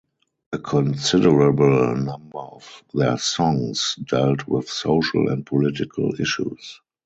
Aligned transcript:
A 0.51 0.57
considerable 0.57 1.93
number 1.95 2.39
of 2.39 2.83
their 2.91 3.19
songs 3.19 3.95
dealt 4.09 4.47
with 4.47 4.67
social 4.67 5.29
and 5.29 5.45
political 5.45 6.15
issues. 6.19 6.81